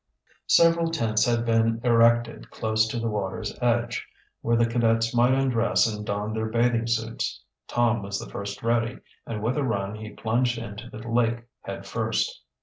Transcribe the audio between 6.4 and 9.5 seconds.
bathing suits. Tom was the first ready, and